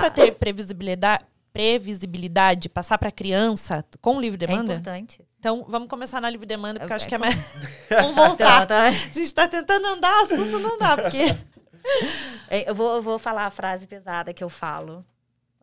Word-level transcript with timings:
para 0.00 0.10
ter 0.10 0.32
previsibilidade, 0.34 1.24
previsibilidade, 1.52 2.68
passar 2.68 2.98
para 2.98 3.10
criança 3.10 3.84
com 4.00 4.20
livre 4.20 4.42
É 4.44 4.46
demanda? 4.46 4.74
importante. 4.74 5.24
então, 5.38 5.64
vamos 5.68 5.88
começar 5.88 6.20
na 6.20 6.28
livre 6.30 6.46
demanda, 6.46 6.80
porque 6.80 6.92
eu 6.92 6.94
É- 6.94 6.96
acho 6.96 7.08
que 7.08 7.14
é 7.14 7.16
é 7.16 7.18
mais. 7.18 7.34
vamos 7.88 8.14
voltar. 8.14 8.64
Então, 8.64 8.66
tá. 8.66 8.82
A 8.86 8.90
gente 8.90 9.34
tá 9.34 9.48
tentando 9.48 9.86
andar, 9.86 10.22
assunto 10.24 10.58
não 10.58 10.78
dá, 10.78 10.96
porque. 10.96 11.18
É, 12.48 12.68
Eu 12.68 12.74
vou, 12.74 12.96
eu 12.96 13.02
vou 13.02 13.16
falar 13.16 13.46
a 13.46 13.50
frase 13.50 13.86
pesada 13.86 14.34
que 14.34 14.42
eu 14.42 14.48
falo. 14.48 15.04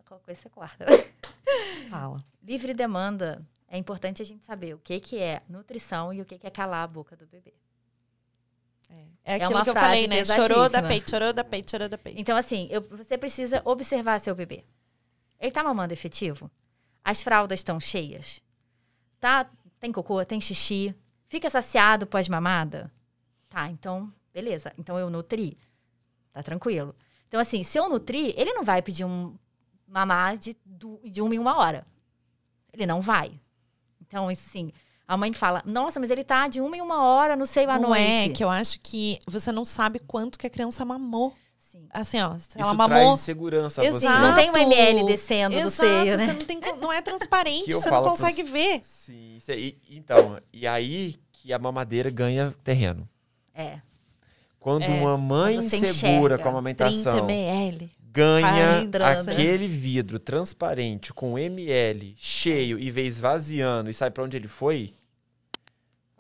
Qualquer 0.08 0.24
coisa 0.26 0.42
você 0.42 0.50
corta. 0.50 0.86
Fala. 1.90 2.16
Livre 2.42 2.74
demanda. 2.74 3.46
É 3.68 3.78
importante 3.78 4.22
a 4.22 4.26
gente 4.26 4.46
saber 4.46 4.74
o 4.74 4.78
que, 4.78 5.02
que 5.02 5.20
é 5.20 5.42
nutrição 5.50 6.14
e 6.14 6.22
o 6.22 6.26
que, 6.26 6.38
que 6.38 6.48
é 6.48 6.50
calar 6.50 6.84
a 6.84 6.88
boca 6.88 7.16
do 7.18 7.26
bebê. 7.28 7.54
É 9.24 9.36
aquilo 9.36 9.52
uma 9.52 9.64
que 9.64 9.70
eu 9.70 9.74
falei, 9.76 10.08
né? 10.08 10.24
Chorou 10.26 10.70
da 10.70 10.82
peito, 10.84 11.10
chorou 11.10 11.34
da 11.34 11.44
peito, 11.44 11.72
chorou 11.72 11.90
da 11.90 11.98
peito. 11.98 12.20
Então, 12.20 12.36
assim, 12.38 12.68
eu- 12.70 12.82
você 12.82 13.18
precisa 13.18 13.62
observar 13.66 14.20
seu 14.20 14.36
bebê. 14.36 14.64
Ele 15.40 15.52
tá 15.52 15.64
mamando 15.64 15.94
efetivo? 15.94 16.52
As 17.04 17.22
fraldas 17.22 17.60
estão 17.60 17.80
cheias? 17.80 18.42
Tá? 19.20 19.50
Tem 19.80 19.92
cocô, 19.92 20.24
tem 20.26 20.40
xixi? 20.40 20.94
Fica 21.28 21.50
saciado 21.50 22.06
pós-mamada? 22.06 22.92
Tá, 23.50 23.70
então, 23.70 24.12
beleza. 24.34 24.74
Então 24.78 24.98
eu 24.98 25.10
nutri. 25.10 25.58
Tá 26.32 26.44
tranquilo. 26.44 26.96
Então, 27.28 27.40
assim, 27.40 27.64
se 27.64 27.78
eu 27.78 27.90
nutrir, 27.90 28.34
ele 28.38 28.54
não 28.54 28.64
vai 28.64 28.82
pedir 28.82 29.06
um 29.06 29.38
mamar 29.88 30.38
de, 30.38 30.56
de 31.04 31.22
uma 31.22 31.36
em 31.36 31.40
uma 31.40 31.58
hora. 31.58 31.86
Ele 32.72 32.86
não 32.86 33.02
vai. 33.02 33.40
Então, 34.02 34.28
assim, 34.30 34.72
a 35.14 35.18
mãe 35.18 35.32
fala, 35.34 35.62
nossa, 35.66 36.00
mas 36.00 36.10
ele 36.10 36.24
tá 36.24 36.48
de 36.48 36.60
uma 36.62 36.76
em 36.78 36.82
uma 36.82 37.04
hora 37.04 37.36
no 37.36 37.46
seio 37.46 37.70
à 37.70 37.80
Não 37.80 37.90
noite. 37.90 38.04
é 38.04 38.30
que 38.30 38.44
eu 38.44 38.50
acho 38.50 38.80
que 38.80 39.18
você 39.28 39.52
não 39.52 39.64
sabe 39.66 40.00
quanto 40.00 40.38
que 40.38 40.46
a 40.48 40.50
criança 40.50 40.84
mamou. 40.84 41.34
Sim. 41.72 41.88
Assim, 41.92 42.22
ó, 42.22 42.38
se 42.38 42.50
Isso 42.50 42.58
ela 42.60 42.76
traz 42.76 42.90
mamou. 42.92 43.14
insegurança 43.16 43.82
a 43.82 43.84
você. 43.86 43.98
Exato. 44.06 44.22
Não 44.22 44.36
tem 44.36 44.50
um 44.52 44.58
ml 44.58 45.06
descendo 45.06 45.56
Exato, 45.56 45.70
do 45.70 45.72
seio, 45.76 46.18
né? 46.18 46.26
você 46.28 46.34
não, 46.34 46.40
tem, 46.42 46.60
não 46.80 46.94
é 46.94 47.02
transparente, 47.04 47.66
você 47.74 47.86
não 47.86 47.90
falo 47.90 48.06
pros- 48.08 48.20
consegue 48.20 48.44
ver. 48.44 48.80
Sim, 48.84 49.38
isso 49.38 49.52
aí. 49.52 49.78
Então, 49.90 50.38
e 50.52 50.68
aí 50.68 51.16
que 51.32 51.52
a 51.52 51.58
mamadeira 51.58 52.10
ganha 52.12 52.54
terreno. 52.64 53.08
É. 53.56 53.80
Quando 54.60 54.84
É, 54.84 54.88
uma 54.88 55.18
mãe 55.18 55.56
enxerga. 55.58 56.00
com 56.04 56.26
a 56.26 56.30
30 56.38 56.50
amamentação 56.50 57.18
ml. 57.30 57.92
ganha 58.00 58.88
40. 58.90 59.32
aquele 59.32 59.68
vidro 59.68 60.20
transparente 60.20 61.12
com 61.14 61.38
ml 61.38 62.14
cheio 62.18 62.80
e 62.80 62.90
vê 62.92 63.04
esvaziando 63.06 63.90
e 63.90 63.94
sabe 63.94 64.14
pra 64.14 64.24
onde 64.24 64.38
ele 64.38 64.48
foi, 64.48 64.94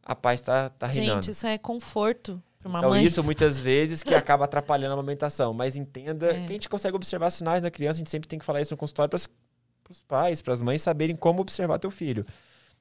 a 0.03 0.15
paz 0.15 0.41
tá, 0.41 0.69
tá 0.69 0.87
reinando. 0.87 1.21
Gente, 1.23 1.31
isso 1.31 1.47
é 1.47 1.57
conforto 1.57 2.41
pra 2.59 2.69
uma 2.69 2.79
Então, 2.79 2.89
mãe. 2.91 3.03
isso 3.03 3.23
muitas 3.23 3.57
vezes 3.57 4.03
que 4.03 4.13
acaba 4.13 4.45
atrapalhando 4.45 4.91
a 4.91 4.93
amamentação. 4.93 5.53
Mas 5.53 5.75
entenda 5.75 6.31
É. 6.31 6.33
que 6.45 6.49
a 6.49 6.53
gente 6.53 6.69
consegue 6.69 6.95
observar 6.95 7.29
sinais 7.29 7.63
na 7.63 7.71
criança, 7.71 7.97
a 7.97 7.99
gente 7.99 8.09
sempre 8.09 8.27
tem 8.27 8.37
que 8.39 8.45
falar 8.45 8.61
isso 8.61 8.73
no 8.73 8.77
consultório 8.77 9.09
para 9.09 9.17
os 9.17 10.01
pais, 10.07 10.41
para 10.41 10.53
as 10.53 10.61
mães 10.61 10.81
saberem 10.81 11.15
como 11.15 11.41
observar 11.41 11.79
teu 11.79 11.91
filho. 11.91 12.25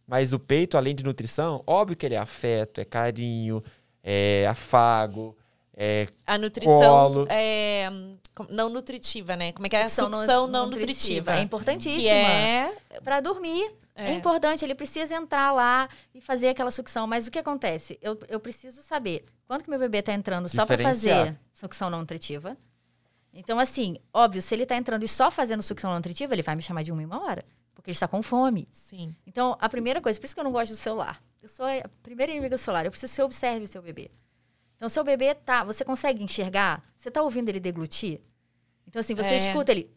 Mas 0.07 0.33
o 0.33 0.39
peito, 0.39 0.77
além 0.77 0.95
de 0.95 1.05
nutrição, 1.05 1.63
óbvio 1.67 1.97
que 1.97 2.05
ele 2.05 2.15
é 2.15 2.19
afeto, 2.19 2.81
é 2.81 2.85
carinho, 2.85 3.63
é 4.03 4.47
afago, 4.49 5.37
é 5.77 6.09
A 6.27 6.37
nutrição 6.37 6.79
Colo. 6.81 7.27
é 7.31 7.89
não 8.51 8.69
nutritiva, 8.69 9.37
né? 9.37 9.53
Como 9.53 9.67
é 9.67 9.71
que 9.71 9.77
é? 9.77 9.83
A 9.85 9.89
Sucção 9.89 10.47
nu- 10.47 10.53
não 10.53 10.67
nutritiva. 10.67 11.37
É 11.37 11.41
importantíssima. 11.43 12.03
que 12.03 12.09
é, 12.09 12.73
Pra 13.05 13.21
dormir. 13.21 13.71
É. 13.95 14.11
é, 14.11 14.13
importante, 14.15 14.65
ele 14.65 14.75
precisa 14.75 15.15
entrar 15.15 15.53
lá 15.53 15.89
e 16.15 16.21
fazer 16.21 16.49
aquela 16.49 16.71
sucção. 16.71 17.07
Mas 17.07 17.27
o 17.27 17.31
que 17.31 17.39
acontece? 17.39 17.99
Eu, 18.01 18.19
eu 18.29 18.41
preciso 18.41 18.83
saber 18.83 19.25
quanto 19.47 19.65
que 19.65 19.71
meu 19.71 19.79
bebê 19.79 20.01
tá 20.03 20.13
entrando 20.13 20.49
só 20.49 20.65
pra 20.65 20.77
Diferenciar. 20.77 21.27
fazer 21.27 21.39
sucção 21.53 21.91
não 21.91 21.99
nutritiva. 22.01 22.57
Então, 23.35 23.59
assim, 23.59 23.99
óbvio, 24.13 24.41
se 24.43 24.55
ele 24.55 24.67
tá 24.67 24.77
entrando 24.77 25.05
e 25.05 25.09
só 25.09 25.31
fazendo 25.31 25.63
sucção 25.63 25.91
não 25.91 25.97
nutritiva, 25.99 26.35
ele 26.35 26.43
vai 26.43 26.55
me 26.57 26.63
chamar 26.63 26.83
de 26.83 26.93
uma 26.93 27.03
em 27.03 27.07
uma 27.07 27.23
hora. 27.23 27.45
Porque 27.75 27.91
ele 27.91 27.95
está 27.97 28.07
com 28.07 28.23
fome. 28.23 28.69
Sim. 28.73 29.15
Então, 29.27 29.57
a 29.61 29.69
primeira 29.69 30.01
coisa, 30.01 30.19
por 30.21 30.27
isso 30.27 30.35
que 30.35 30.41
eu 30.41 30.45
não 30.45 30.53
gosto 30.53 30.73
do 30.73 30.77
celular. 30.77 31.23
Eu 31.43 31.49
sou 31.49 31.65
a 31.67 31.89
primeira 32.03 32.31
inimiga 32.33 32.55
do 32.57 32.59
celular. 32.59 32.85
Eu 32.85 32.91
preciso 32.91 33.11
que 33.11 33.17
você 33.17 33.23
observe 33.23 33.65
o 33.65 33.69
seu 33.69 33.83
bebê. 33.83 34.11
Então, 34.77 34.89
seu 34.89 35.03
bebê 35.03 35.35
tá. 35.35 35.65
Você 35.65 35.85
consegue 35.85 36.23
enxergar? 36.23 36.83
Você 36.97 37.11
tá 37.11 37.23
ouvindo 37.23 37.49
ele 37.49 37.61
deglutir? 37.61 38.21
Então, 38.87 39.01
assim, 39.01 39.15
você 39.15 39.35
É. 39.35 39.37
escuta 39.37 39.73
ele. 39.73 39.91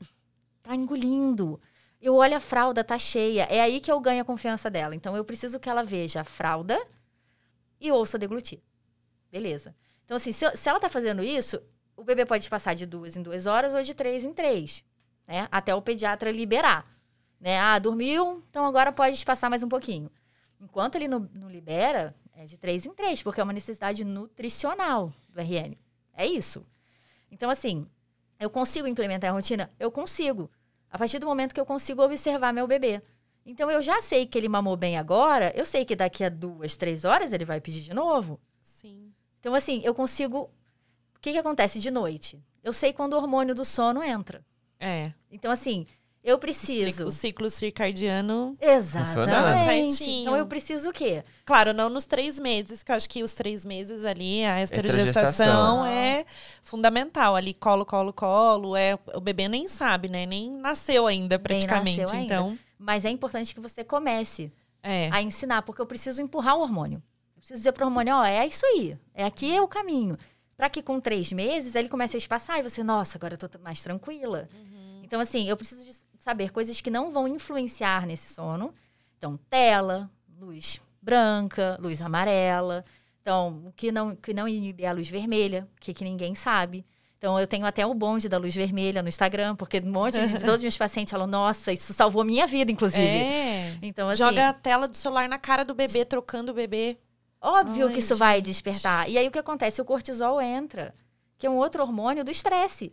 Tá 0.63 0.73
engolindo. 0.75 1.59
Eu 2.01 2.15
olho 2.15 2.35
a 2.35 2.39
fralda, 2.39 2.83
tá 2.83 2.97
cheia. 2.97 3.43
É 3.43 3.61
aí 3.61 3.79
que 3.79 3.91
eu 3.91 3.99
ganho 3.99 4.21
a 4.21 4.25
confiança 4.25 4.69
dela. 4.69 4.95
Então, 4.95 5.15
eu 5.15 5.25
preciso 5.25 5.59
que 5.59 5.69
ela 5.69 5.83
veja 5.83 6.21
a 6.21 6.23
fralda 6.23 6.79
e 7.79 7.91
ouça 7.91 8.17
deglutir. 8.17 8.59
Beleza. 9.31 9.75
Então, 10.03 10.17
assim, 10.17 10.31
se, 10.31 10.49
se 10.55 10.69
ela 10.69 10.79
tá 10.79 10.89
fazendo 10.89 11.23
isso, 11.23 11.61
o 11.95 12.03
bebê 12.03 12.25
pode 12.25 12.49
passar 12.49 12.73
de 12.73 12.85
duas 12.85 13.17
em 13.17 13.23
duas 13.23 13.45
horas 13.45 13.73
ou 13.73 13.81
de 13.81 13.93
três 13.93 14.23
em 14.23 14.33
três. 14.33 14.83
Né? 15.27 15.47
Até 15.51 15.73
o 15.73 15.81
pediatra 15.81 16.31
liberar. 16.31 16.85
Né? 17.39 17.59
Ah, 17.59 17.79
dormiu, 17.79 18.43
então 18.49 18.65
agora 18.65 18.91
pode 18.91 19.23
passar 19.25 19.49
mais 19.49 19.63
um 19.63 19.69
pouquinho. 19.69 20.11
Enquanto 20.59 20.95
ele 20.95 21.07
não, 21.07 21.29
não 21.33 21.49
libera, 21.49 22.15
é 22.33 22.45
de 22.45 22.57
três 22.57 22.85
em 22.85 22.93
três, 22.93 23.21
porque 23.21 23.39
é 23.39 23.43
uma 23.43 23.53
necessidade 23.53 24.03
nutricional 24.03 25.13
do 25.29 25.39
RN. 25.41 25.75
É 26.13 26.25
isso. 26.25 26.65
Então, 27.29 27.49
assim, 27.49 27.87
eu 28.39 28.49
consigo 28.49 28.87
implementar 28.87 29.29
a 29.29 29.33
rotina? 29.33 29.71
Eu 29.79 29.91
consigo. 29.91 30.49
A 30.95 30.97
partir 30.97 31.19
do 31.19 31.25
momento 31.25 31.53
que 31.53 31.59
eu 31.59 31.65
consigo 31.65 32.01
observar 32.01 32.53
meu 32.53 32.65
bebê. 32.65 33.01
Então, 33.45 33.69
eu 33.69 33.81
já 33.81 33.99
sei 33.99 34.25
que 34.25 34.37
ele 34.37 34.47
mamou 34.47 34.77
bem 34.77 34.97
agora, 34.97 35.51
eu 35.53 35.65
sei 35.65 35.83
que 35.83 35.93
daqui 35.93 36.23
a 36.23 36.29
duas, 36.29 36.77
três 36.77 37.03
horas 37.03 37.33
ele 37.33 37.43
vai 37.43 37.59
pedir 37.59 37.81
de 37.81 37.93
novo. 37.93 38.39
Sim. 38.61 39.11
Então, 39.41 39.53
assim, 39.53 39.81
eu 39.83 39.93
consigo. 39.93 40.49
O 41.13 41.19
que, 41.19 41.33
que 41.33 41.37
acontece 41.37 41.81
de 41.81 41.91
noite? 41.91 42.41
Eu 42.63 42.71
sei 42.71 42.93
quando 42.93 43.11
o 43.11 43.17
hormônio 43.17 43.53
do 43.53 43.65
sono 43.65 44.01
entra. 44.01 44.41
É. 44.79 45.11
Então, 45.29 45.51
assim, 45.51 45.85
eu 46.25 46.39
preciso. 46.39 47.05
o 47.05 47.11
ciclo 47.11 47.47
circadiano. 47.51 48.57
Exatamente. 48.59 49.93
Certinho. 49.93 50.21
Então, 50.23 50.35
eu 50.35 50.47
preciso 50.47 50.89
o 50.89 50.91
quê? 50.91 51.23
Claro, 51.45 51.71
não 51.71 51.87
nos 51.87 52.07
três 52.07 52.39
meses, 52.39 52.81
que 52.81 52.91
eu 52.91 52.95
acho 52.95 53.07
que 53.07 53.21
os 53.21 53.33
três 53.33 53.63
meses 53.63 54.03
ali, 54.03 54.43
a 54.43 54.59
esterogestação 54.63 55.85
é 55.85 56.25
fundamental. 56.63 57.35
Ali, 57.35 57.53
colo, 57.53 57.85
colo, 57.85 58.11
colo. 58.11 58.75
É, 58.75 58.97
o 59.13 59.21
bebê 59.21 59.47
nem 59.47 59.67
sabe, 59.67 60.09
né? 60.09 60.25
Nem 60.25 60.51
nasceu 60.51 61.05
ainda, 61.05 61.37
praticamente. 61.37 62.01
nasceu 62.01 62.17
ainda. 62.17 62.33
Então, 62.33 62.59
Mas 62.79 63.05
é 63.05 63.09
importante 63.11 63.53
que 63.53 63.59
você 63.59 63.83
comece 63.83 64.51
é. 64.81 65.09
a 65.11 65.21
ensinar, 65.21 65.61
porque 65.61 65.79
eu 65.79 65.85
preciso 65.85 66.23
empurrar 66.23 66.57
o 66.57 66.61
hormônio. 66.61 67.03
Eu 67.35 67.39
preciso 67.39 67.59
dizer 67.59 67.71
para 67.71 67.83
o 67.83 67.87
hormônio, 67.87 68.15
ó, 68.15 68.25
é 68.25 68.47
isso 68.47 68.65
aí. 68.65 68.97
É 69.13 69.25
aqui 69.25 69.55
é 69.55 69.61
o 69.61 69.67
caminho. 69.67 70.17
Para 70.57 70.69
que 70.69 70.81
com 70.81 70.99
três 70.99 71.31
meses 71.31 71.75
ele 71.75 71.87
comece 71.87 72.17
a 72.17 72.17
espaçar 72.17 72.59
e 72.59 72.63
você, 72.63 72.81
nossa, 72.81 73.19
agora 73.19 73.35
eu 73.35 73.37
tô 73.37 73.59
mais 73.59 73.83
tranquila. 73.83 74.49
Então, 75.05 75.19
assim, 75.19 75.47
eu 75.47 75.55
preciso 75.55 75.83
de 75.83 75.91
saber 76.25 76.51
coisas 76.51 76.81
que 76.81 76.89
não 76.89 77.11
vão 77.11 77.27
influenciar 77.27 78.07
nesse 78.07 78.33
sono. 78.33 78.73
Então, 79.15 79.37
tela, 79.47 80.09
luz 80.39 80.81
branca, 80.99 81.77
luz 81.79 82.01
amarela. 82.01 82.83
Então, 83.21 83.61
o 83.67 83.71
que 83.71 83.91
não, 83.91 84.15
que 84.15 84.33
não 84.33 84.47
inibe 84.47 84.87
a 84.87 84.91
luz 84.91 85.07
vermelha, 85.07 85.67
que, 85.79 85.93
que 85.93 86.03
ninguém 86.03 86.33
sabe. 86.33 86.83
Então, 87.19 87.39
eu 87.39 87.45
tenho 87.45 87.63
até 87.63 87.85
o 87.85 87.93
bonde 87.93 88.27
da 88.27 88.39
luz 88.39 88.55
vermelha 88.55 89.03
no 89.03 89.07
Instagram, 89.07 89.55
porque 89.55 89.79
um 89.79 89.91
monte 89.91 90.19
de 90.27 90.39
todos 90.39 90.55
os 90.55 90.61
meus 90.63 90.77
pacientes 90.77 91.11
falam, 91.11 91.27
nossa, 91.27 91.71
isso 91.71 91.93
salvou 91.93 92.23
minha 92.23 92.47
vida, 92.47 92.71
inclusive. 92.71 93.03
É. 93.03 93.77
Então, 93.83 94.09
assim, 94.09 94.23
Joga 94.23 94.49
a 94.49 94.53
tela 94.53 94.87
do 94.87 94.97
celular 94.97 95.29
na 95.29 95.37
cara 95.37 95.63
do 95.63 95.75
bebê, 95.75 96.03
trocando 96.05 96.51
o 96.51 96.55
bebê. 96.55 96.97
Óbvio 97.39 97.85
Ai, 97.85 97.93
que 97.93 97.99
isso 97.99 98.15
vai 98.15 98.37
gente. 98.37 98.45
despertar. 98.45 99.07
E 99.07 99.15
aí 99.15 99.27
o 99.27 99.31
que 99.31 99.37
acontece? 99.37 99.79
O 99.79 99.85
cortisol 99.85 100.41
entra, 100.41 100.93
que 101.37 101.45
é 101.45 101.49
um 101.49 101.57
outro 101.57 101.83
hormônio 101.83 102.23
do 102.23 102.31
estresse. 102.31 102.91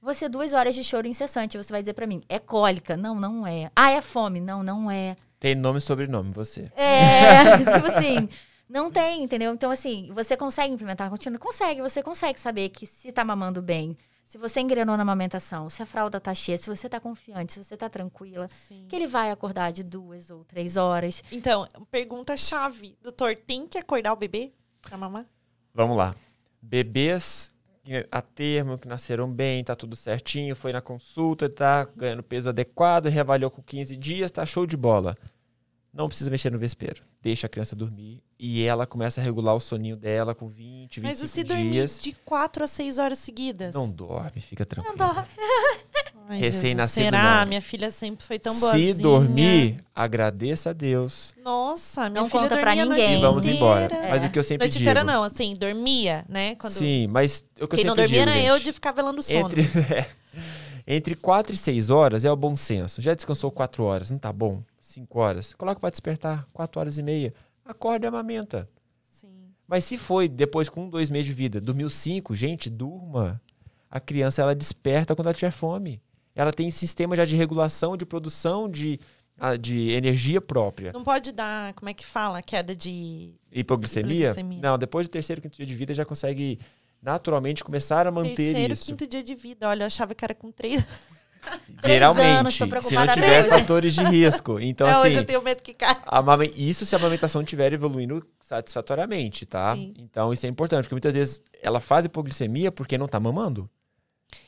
Você, 0.00 0.28
duas 0.28 0.52
horas 0.52 0.74
de 0.74 0.84
choro 0.84 1.06
incessante, 1.06 1.56
você 1.56 1.72
vai 1.72 1.82
dizer 1.82 1.94
pra 1.94 2.06
mim, 2.06 2.22
é 2.28 2.38
cólica? 2.38 2.96
Não, 2.96 3.14
não 3.14 3.46
é. 3.46 3.70
Ah, 3.74 3.90
é 3.90 4.00
fome? 4.00 4.40
Não, 4.40 4.62
não 4.62 4.90
é. 4.90 5.16
tem 5.40 5.54
nome 5.54 5.78
e 5.78 5.82
sobrenome, 5.82 6.30
você. 6.32 6.70
É, 6.76 7.58
tipo 7.74 7.86
assim, 7.86 8.28
não 8.68 8.90
tem, 8.90 9.22
entendeu? 9.22 9.52
Então, 9.52 9.70
assim, 9.70 10.08
você 10.12 10.36
consegue 10.36 10.74
implementar 10.74 11.06
a 11.06 11.10
rotina? 11.10 11.38
Consegue, 11.38 11.80
você 11.80 12.02
consegue 12.02 12.38
saber 12.38 12.68
que 12.68 12.86
se 12.86 13.10
tá 13.10 13.24
mamando 13.24 13.60
bem, 13.62 13.96
se 14.24 14.38
você 14.38 14.60
engrenou 14.60 14.96
na 14.96 15.02
amamentação, 15.02 15.70
se 15.70 15.82
a 15.82 15.86
fralda 15.86 16.20
tá 16.20 16.34
cheia, 16.34 16.58
se 16.58 16.68
você 16.68 16.88
tá 16.88 16.98
confiante, 16.98 17.52
se 17.52 17.62
você 17.62 17.76
tá 17.76 17.88
tranquila, 17.88 18.48
Sim. 18.48 18.86
que 18.88 18.96
ele 18.96 19.06
vai 19.06 19.30
acordar 19.30 19.72
de 19.72 19.84
duas 19.84 20.30
ou 20.30 20.44
três 20.44 20.76
horas. 20.76 21.22
Então, 21.30 21.66
pergunta-chave. 21.92 22.98
Doutor, 23.00 23.36
tem 23.36 23.68
que 23.68 23.78
acordar 23.78 24.12
o 24.12 24.16
bebê 24.16 24.52
pra 24.82 24.98
mamar? 24.98 25.26
Vamos 25.72 25.96
lá. 25.96 26.12
Bebês 26.60 27.54
a 28.10 28.22
termo, 28.22 28.78
que 28.78 28.88
nasceram 28.88 29.30
bem, 29.30 29.62
tá 29.62 29.74
tudo 29.76 29.94
certinho, 29.96 30.56
foi 30.56 30.72
na 30.72 30.80
consulta, 30.80 31.48
tá 31.48 31.84
ganhando 31.96 32.22
peso 32.22 32.48
adequado, 32.48 33.06
reavaliou 33.06 33.50
com 33.50 33.62
15 33.62 33.96
dias, 33.96 34.30
tá 34.30 34.44
show 34.44 34.66
de 34.66 34.76
bola. 34.76 35.16
Não 35.92 36.08
precisa 36.08 36.30
mexer 36.30 36.50
no 36.52 36.58
vespeiro. 36.58 37.02
Deixa 37.22 37.46
a 37.46 37.50
criança 37.50 37.74
dormir 37.74 38.22
e 38.38 38.62
ela 38.62 38.86
começa 38.86 39.18
a 39.20 39.24
regular 39.24 39.54
o 39.54 39.60
soninho 39.60 39.96
dela 39.96 40.34
com 40.34 40.46
20, 40.46 41.00
25 41.00 41.02
Mas 41.02 41.22
e 41.22 41.26
se 41.28 41.42
dormir 41.42 41.70
dias. 41.70 41.98
de 41.98 42.12
quatro 42.12 42.62
a 42.62 42.66
seis 42.66 42.98
horas 42.98 43.18
seguidas? 43.18 43.74
Não 43.74 43.90
dorme, 43.90 44.40
fica 44.42 44.66
tranquilo. 44.66 44.94
Não 44.98 45.06
dorme. 45.08 45.26
Ai, 46.28 46.38
Recém-nascido, 46.40 47.04
Será? 47.04 47.40
não. 47.40 47.46
Minha 47.46 47.60
filha 47.60 47.90
sempre 47.90 48.24
foi 48.24 48.38
tão 48.38 48.52
Se 48.54 48.60
boazinha. 48.60 48.94
dormir, 48.94 49.76
agradeça 49.94 50.70
a 50.70 50.72
Deus 50.72 51.34
Nossa, 51.44 52.10
minha 52.10 52.22
Não 52.22 52.28
filha 52.28 52.42
conta 52.42 52.58
pra 52.58 52.74
dormia 52.74 52.82
a 52.82 52.86
ninguém. 52.86 53.18
e 53.18 53.20
vamos 53.20 53.46
embora. 53.46 53.84
inteira. 53.86 54.08
Mas 54.08 54.24
o 54.24 54.30
que 54.30 54.38
eu 54.38 54.42
sempre 54.44 54.64
Noite 54.66 54.72
digo. 54.78 54.82
inteira 54.82 55.04
não, 55.04 55.22
assim, 55.22 55.54
dormia, 55.54 56.24
né? 56.28 56.54
Quando... 56.56 56.72
Sim, 56.72 57.06
mas 57.06 57.44
o 57.60 57.66
que 57.68 57.74
eu 57.74 57.78
Quem 57.78 57.84
não 57.84 57.94
sempre 57.94 58.02
dormia 58.08 58.24
digo, 58.26 58.36
era 58.38 58.40
eu 58.48 58.54
gente, 58.56 58.64
de 58.64 58.72
ficar 58.72 58.92
velando 58.92 59.22
sono. 59.22 59.38
entre, 59.46 59.62
é. 59.94 60.08
Entre 60.88 61.16
4 61.16 61.52
e 61.52 61.56
6 61.56 61.90
horas 61.90 62.24
é 62.24 62.30
o 62.30 62.36
bom 62.36 62.56
senso. 62.56 63.02
Já 63.02 63.12
descansou 63.12 63.50
4 63.50 63.82
horas, 63.82 64.10
não 64.10 64.18
tá 64.18 64.32
bom? 64.32 64.62
5 64.80 65.18
horas. 65.18 65.52
Coloca 65.54 65.80
para 65.80 65.90
despertar, 65.90 66.46
4 66.52 66.80
horas 66.80 66.96
e 66.98 67.02
meia. 67.02 67.34
Acorda 67.64 68.06
e 68.06 68.08
amamenta. 68.08 68.68
Sim. 69.10 69.28
Mas 69.66 69.84
se 69.84 69.98
foi 69.98 70.28
depois 70.28 70.68
com 70.68 70.88
2 70.88 71.10
meses 71.10 71.26
de 71.26 71.32
vida, 71.32 71.60
dormiu 71.60 71.90
5, 71.90 72.34
gente, 72.36 72.70
durma. 72.70 73.40
A 73.90 73.98
criança 73.98 74.42
ela 74.42 74.54
desperta 74.54 75.14
quando 75.16 75.26
ela 75.26 75.34
tiver 75.34 75.50
fome. 75.50 76.00
Ela 76.36 76.52
tem 76.52 76.70
sistema 76.70 77.16
já 77.16 77.24
de 77.24 77.34
regulação, 77.34 77.96
de 77.96 78.04
produção 78.04 78.68
de, 78.68 79.00
ah, 79.38 79.56
de 79.56 79.90
energia 79.90 80.38
própria. 80.38 80.92
Não 80.92 81.02
pode 81.02 81.32
dar, 81.32 81.72
como 81.72 81.88
é 81.88 81.94
que 81.94 82.04
fala? 82.04 82.42
Queda 82.42 82.76
de. 82.76 83.34
Hipoglicemia? 83.50 84.30
Hipoglicemia. 84.30 84.60
Não, 84.60 84.76
depois 84.76 85.08
do 85.08 85.10
terceiro, 85.10 85.40
quinto 85.40 85.56
dia 85.56 85.64
de 85.64 85.74
vida 85.74 85.94
já 85.94 86.04
consegue 86.04 86.60
naturalmente 87.02 87.64
começar 87.64 88.06
a 88.06 88.10
manter 88.10 88.34
Terceiro, 88.34 88.74
isso. 88.74 88.84
quinto 88.84 89.06
dia 89.06 89.22
de 89.22 89.34
vida. 89.34 89.66
Olha, 89.66 89.84
eu 89.84 89.86
achava 89.86 90.14
que 90.14 90.24
era 90.24 90.34
com 90.34 90.52
três. 90.52 90.86
Geralmente, 91.84 92.26
anos, 92.26 92.54
se 92.54 92.94
não 92.94 93.06
tiver 93.06 93.44
três. 93.44 93.48
fatores 93.48 93.94
de 93.94 94.02
risco. 94.02 94.58
Então, 94.58 94.86
Até 94.88 94.98
assim, 94.98 95.08
hoje 95.08 95.18
eu 95.18 95.24
tenho 95.24 95.42
medo 95.42 95.62
que 95.62 95.72
caia. 95.72 96.02
isso 96.56 96.84
se 96.84 96.94
a 96.94 96.98
amamentação 96.98 97.40
estiver 97.40 97.72
evoluindo 97.72 98.26
satisfatoriamente, 98.40 99.46
tá? 99.46 99.74
Sim. 99.76 99.94
Então, 99.96 100.32
isso 100.32 100.44
é 100.44 100.48
importante, 100.48 100.84
porque 100.84 100.94
muitas 100.94 101.14
vezes 101.14 101.42
ela 101.62 101.78
faz 101.78 102.04
hipoglicemia 102.04 102.72
porque 102.72 102.98
não 102.98 103.06
tá 103.06 103.20
mamando. 103.20 103.70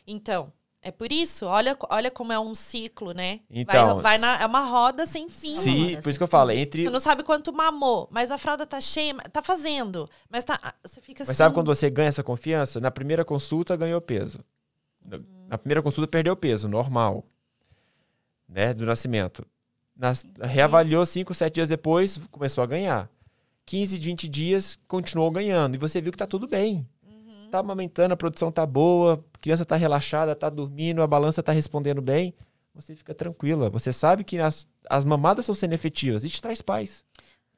Então, 0.07 0.53
é 0.83 0.91
por 0.91 1.11
isso. 1.13 1.47
Olha, 1.47 1.77
olha 1.91 2.11
como 2.11 2.33
é 2.33 2.39
um 2.39 2.55
ciclo, 2.55 3.13
né? 3.13 3.41
Então, 3.51 4.01
vai, 4.01 4.17
vai 4.17 4.19
na, 4.19 4.43
é 4.43 4.47
uma 4.47 4.61
roda 4.61 5.05
sem 5.07 5.29
fim. 5.29 5.55
Sim. 5.57 5.91
Roda 5.91 6.03
por 6.03 6.09
isso 6.11 6.19
que 6.19 6.23
eu 6.23 6.29
falo, 6.29 6.51
entre 6.51 6.85
Você 6.85 6.91
não 6.91 7.01
sabe 7.01 7.23
quanto 7.23 7.53
mamou, 7.53 8.09
mas 8.11 8.31
a 8.31 8.39
fralda 8.39 8.65
tá 8.67 8.81
cheia, 8.81 9.15
tá 9.33 9.43
fazendo. 9.43 10.09
Mas 10.31 10.45
tá, 10.45 10.75
você 10.85 11.01
fica 11.01 11.23
assim. 11.23 11.31
Mas 11.31 11.37
sabe 11.37 11.55
quando 11.55 11.67
você 11.67 11.91
ganha 11.91 12.09
essa 12.09 12.23
confiança? 12.23 12.81
Na 12.81 12.91
primeira 12.91 13.25
consulta 13.25 13.77
ganhou 13.77 14.01
peso. 14.01 14.41
Na- 15.05 15.19
Na 15.49 15.57
primeira 15.59 15.81
consulta 15.83 16.07
perdeu 16.07 16.37
peso, 16.37 16.69
normal. 16.69 17.25
Né? 18.49 18.73
Do 18.75 18.87
nascimento. 18.87 19.47
Nas- 19.97 20.27
reavaliou 20.41 21.05
5, 21.05 21.35
7 21.35 21.55
dias 21.55 21.69
depois, 21.69 22.19
começou 22.31 22.63
a 22.63 22.67
ganhar. 22.67 23.11
15, 23.67 23.97
20 23.99 24.29
dias, 24.29 24.79
continuou 24.89 25.31
ganhando. 25.31 25.75
E 25.75 25.79
você 25.79 26.01
viu 26.01 26.13
que 26.13 26.19
tá 26.19 26.27
tudo 26.27 26.47
bem. 26.47 26.87
Tá 27.51 27.59
amamentando, 27.61 28.15
a 28.15 28.17
produção 28.17 28.51
tá 28.53 28.65
boa, 28.67 29.15
a 29.15 29.39
criança 29.39 29.65
tá 29.65 29.77
relaxada, 29.77 30.35
tá 30.37 30.49
dormindo, 30.51 31.03
a 31.03 31.07
balança 31.07 31.43
tá 31.43 31.53
respondendo 31.53 32.01
bem. 32.03 32.35
Você 32.75 32.95
fica 32.95 33.15
tranquila. 33.15 33.69
Você 33.71 33.93
sabe 33.93 34.23
que 34.23 34.39
as, 34.39 34.69
as 34.89 35.05
mamadas 35.05 35.45
estão 35.45 35.55
sendo 35.55 35.73
efetivas. 35.73 36.23
E 36.25 36.29
te 36.31 36.41
traz 36.41 36.63
paz. 36.63 37.05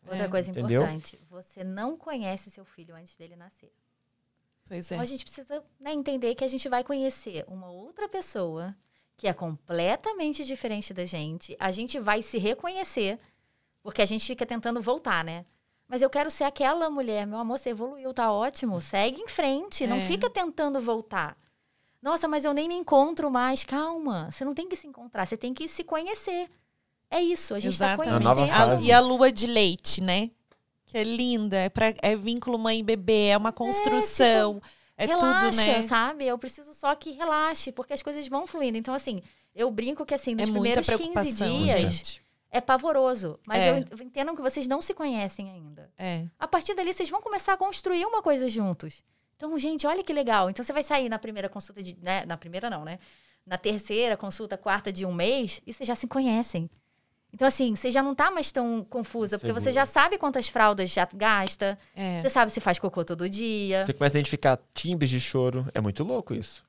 Outra 0.07 0.25
É, 0.25 0.29
coisa 0.29 0.51
entendeu? 0.51 0.83
importante, 0.83 1.19
você 1.29 1.63
não 1.63 1.97
conhece 1.97 2.51
seu 2.51 2.65
filho 2.65 2.95
antes 2.95 3.15
dele 3.17 3.37
nascer. 3.37 3.73
Pois 4.67 4.91
é. 4.91 4.95
Então 4.95 5.03
a 5.03 5.07
gente 5.07 5.25
precisa 5.25 5.63
né, 5.79 5.93
entender 5.93 6.35
que 6.35 6.45
a 6.45 6.49
gente 6.49 6.69
vai 6.69 6.83
conhecer 6.83 7.45
uma 7.49 7.71
outra 7.71 8.09
pessoa 8.09 8.75
que 9.17 9.29
é 9.29 9.33
completamente 9.35 10.45
diferente 10.45 10.95
da 10.95 11.05
gente. 11.05 11.55
A 11.61 11.71
gente 11.71 11.99
vai 12.01 12.23
se 12.23 12.39
reconhecer, 12.39 13.19
porque 13.83 14.01
a 14.01 14.07
gente 14.07 14.27
fica 14.27 14.47
tentando 14.47 14.81
voltar, 14.81 15.23
né? 15.23 15.45
Mas 15.91 16.01
eu 16.03 16.09
quero 16.09 16.31
ser 16.31 16.45
aquela 16.45 16.89
mulher, 16.89 17.27
meu 17.27 17.39
amor, 17.39 17.59
você 17.59 17.71
evoluiu, 17.71 18.15
tá 18.15 18.33
ótimo, 18.33 18.81
segue 18.81 19.21
em 19.21 19.27
frente, 19.29 19.87
não 19.89 19.97
É. 19.97 20.01
fica 20.03 20.31
tentando 20.31 20.81
voltar. 20.81 21.37
Nossa, 22.01 22.29
mas 22.29 22.45
eu 22.45 22.55
nem 22.55 22.69
me 22.69 22.75
encontro 22.77 23.29
mais. 23.31 23.65
Calma, 23.65 24.31
você 24.31 24.45
não 24.45 24.55
tem 24.55 24.69
que 24.69 24.77
se 24.77 24.87
encontrar, 24.87 25.27
você 25.27 25.37
tem 25.37 25.53
que 25.53 25.67
se 25.67 25.83
conhecer. 25.83 26.49
É 27.11 27.21
isso, 27.21 27.55
a 27.55 27.59
gente 27.61 27.73
está 27.73 27.87
Exatamente. 27.95 28.23
conhecendo. 28.23 28.47
nova 28.57 28.75
A- 28.77 28.81
e 28.81 28.93
a 28.93 29.01
lua 29.01 29.33
de 29.33 29.49
leite, 29.49 30.01
né? 30.01 30.31
Que 30.87 30.97
é 30.99 31.03
linda, 31.03 31.57
é, 31.57 31.69
pra, 31.69 31.93
é 32.01 32.15
vínculo 32.15 32.57
mãe 32.59 32.79
e 32.79 32.83
bebê, 32.85 33.27
é 33.27 33.37
uma 33.37 33.53
construção, 33.53 34.63
é, 34.97 35.07
relaxa, 35.07 35.51
tudo, 35.51 35.57
né? 35.57 35.83
sabe? 35.83 36.25
Eu 36.27 36.39
preciso 36.39 36.73
só 36.73 36.95
que 36.95 37.11
relaxe, 37.11 37.73
porque 37.73 37.93
as 37.93 38.01
coisas 38.03 38.27
vão 38.29 38.47
fluindo. 38.47 38.79
Então, 38.79 38.95
assim, 38.95 39.21
eu 39.55 39.69
brinco 39.73 40.07
que, 40.07 40.15
assim, 40.15 40.35
nos 40.37 40.49
É 40.49 40.53
primeiros 40.53 40.87
15 40.87 40.97
preocupação, 40.97 41.59
dias 41.65 41.93
gente. 41.93 42.23
É 42.51 42.61
pavoroso. 42.61 43.39
Mas 43.47 43.63
É. 43.63 43.71
eu 43.71 43.77
en- 43.79 43.87
entendo 44.05 44.35
que 44.35 44.43
vocês 44.43 44.67
não 44.67 44.81
se 44.83 44.93
conhecem 44.95 45.51
ainda. 45.51 45.91
É. 45.99 46.27
A 46.39 46.49
partir 46.49 46.75
dali, 46.75 46.93
vocês 46.93 47.09
vão 47.11 47.21
começar 47.23 47.53
a 47.53 47.57
construir 47.57 48.05
uma 48.07 48.23
coisa 48.23 48.49
juntos. 48.49 49.03
Então, 49.37 49.57
gente, 49.59 49.87
olha 49.87 50.03
que 50.05 50.13
legal. 50.13 50.51
Então, 50.51 50.65
você 50.65 50.73
vai 50.73 50.83
sair 50.83 51.09
na 51.09 51.19
primeira 51.19 51.49
consulta 51.49 51.83
de. 51.83 51.97
Né? 52.03 52.25
Na 52.27 52.37
primeira, 52.37 52.69
não, 52.69 52.85
né? 52.85 52.99
Na 53.47 53.57
terceira 53.57 54.17
consulta, 54.17 54.59
quarta 54.59 54.93
de 54.93 55.07
um 55.07 55.13
mês, 55.15 55.63
e 55.67 55.73
vocês 55.73 55.87
já 55.87 55.95
se 55.95 56.07
conhecem. 56.07 56.69
Então, 57.33 57.47
assim, 57.47 57.75
você 57.77 57.91
já 57.93 58.03
não 58.03 58.15
tá 58.15 58.29
mais 58.31 58.51
tão 58.51 58.85
confusa, 58.91 59.39
porque 59.39 59.53
você 59.53 59.67
Segura. 59.71 59.73
já 59.73 59.87
sabe 59.87 60.19
quantas 60.19 60.49
fraldas 60.49 60.91
já 60.91 61.09
gasta, 61.15 61.79
É. 61.95 62.21
você 62.21 62.29
sabe 62.29 62.51
se 62.51 62.61
faz 62.61 62.79
cocô 62.79 63.05
todo 63.05 63.31
dia. 63.31 63.87
Você 63.87 63.93
começa 63.93 64.17
a 64.17 64.19
identificar 64.19 64.59
timbres 64.75 65.09
de 65.09 65.21
choro. 65.21 65.65
É 65.73 65.81
muito 65.81 66.03
louco 66.05 66.35
isso. 66.35 66.63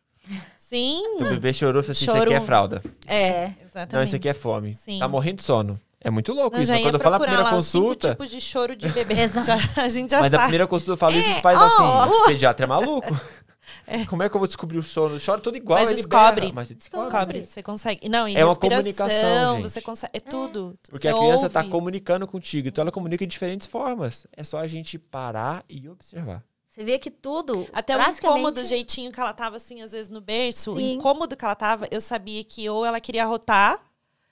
Sim, 0.57 1.03
O 1.19 1.23
bebê 1.25 1.51
chorou 1.53 1.81
e 1.81 1.83
falou 1.83 1.91
assim: 1.91 2.03
Isso 2.05 2.05
Choro- 2.05 2.23
aqui 2.23 2.33
é 2.33 2.41
fralda. 2.41 2.81
é, 3.05 3.51
exatamente. 3.65 3.93
Não, 3.93 4.03
isso 4.03 4.15
aqui 4.15 4.29
é 4.29 4.33
fome. 4.33 4.73
Sim. 4.73 4.99
Tá 4.99 5.07
morrendo 5.07 5.37
de 5.37 5.43
sono. 5.43 5.79
É 5.99 6.09
muito 6.09 6.33
louco 6.33 6.55
Eu 6.57 6.63
isso. 6.63 6.71
Mas 6.71 6.81
quando 6.81 6.95
eu 6.95 6.99
falo 6.99 7.11
na 7.13 7.19
procurar 7.19 7.37
primeira 7.37 7.51
lá 7.55 7.57
os 7.59 7.65
cinco 7.65 7.83
consulta. 7.85 8.09
tipos 8.11 8.29
de 8.29 8.41
choro 8.41 8.75
de 8.75 8.87
bebê. 8.89 9.15
Já- 9.43 9.57
a 9.83 9.89
gente 9.89 10.09
já 10.11 10.19
Mas 10.21 10.31
na 10.31 10.37
sabe. 10.37 10.43
primeira 10.43 10.65
consulta 10.67 10.93
eu 10.93 10.97
falo 10.97 11.15
isso, 11.17 11.29
os 11.29 11.37
É, 11.37 11.41
pais 11.41 11.59
ó. 11.59 11.65
assim, 12.03 12.11
esse 12.15 12.25
pediatra 12.25 12.65
é 12.65 12.69
maluco. 12.69 13.19
Como 14.09 14.23
é 14.23 14.29
que 14.29 14.35
eu 14.35 14.39
vou 14.39 14.47
descobrir 14.47 14.77
o 14.77 14.83
sono? 14.83 15.17
Chora 15.23 15.39
tudo 15.41 15.57
igual, 15.57 15.79
Mas 15.79 15.89
ele 15.89 15.97
descobre. 15.97 16.51
mas 16.53 16.67
você 16.69 16.73
descobre. 16.75 17.05
Descobre, 17.09 17.43
você 17.43 17.61
consegue. 17.63 18.09
Não, 18.09 18.27
e 18.27 18.35
É 18.35 18.43
uma 18.45 18.55
comunicação, 18.55 19.57
gente. 19.57 19.69
Você 19.69 19.81
consegue. 19.81 20.11
É 20.15 20.19
tudo. 20.19 20.75
Porque 20.89 21.07
Você 21.07 21.13
a 21.13 21.17
criança 21.17 21.49
tá 21.49 21.59
ouve. 21.59 21.71
comunicando 21.71 22.25
contigo, 22.25 22.67
então 22.69 22.81
ela 22.81 22.91
comunica 22.91 23.25
de 23.25 23.31
diferentes 23.31 23.67
formas. 23.67 24.25
É 24.35 24.43
só 24.43 24.57
a 24.59 24.67
gente 24.67 24.97
parar 24.97 25.63
e 25.69 25.87
observar. 25.89 26.41
Você 26.71 26.85
vê 26.85 26.97
que 26.97 27.11
tudo. 27.11 27.67
Até 27.73 27.95
o 27.95 27.99
basicamente, 27.99 28.39
incômodo, 28.39 28.61
o 28.61 28.63
jeitinho 28.63 29.11
que 29.11 29.19
ela 29.19 29.33
tava, 29.33 29.57
assim, 29.57 29.81
às 29.81 29.91
vezes 29.91 30.09
no 30.09 30.21
berço, 30.21 30.71
o 30.71 30.77
Sim. 30.77 30.93
incômodo 30.93 31.35
que 31.35 31.43
ela 31.43 31.53
tava, 31.53 31.85
eu 31.91 31.99
sabia 31.99 32.41
que 32.45 32.67
ou 32.69 32.85
ela 32.85 33.01
queria 33.01 33.23
arrotar, 33.23 33.83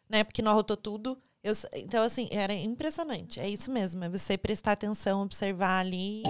né? 0.09 0.23
Porque 0.23 0.41
não 0.41 0.51
arrotou 0.51 0.77
tudo. 0.77 1.21
Eu 1.43 1.51
então, 1.75 2.01
assim, 2.01 2.29
era 2.31 2.53
impressionante. 2.53 3.41
É 3.41 3.49
isso 3.49 3.69
mesmo. 3.69 4.05
É 4.05 4.09
você 4.09 4.37
prestar 4.37 4.71
atenção, 4.71 5.21
observar 5.21 5.81
ali. 5.81 6.23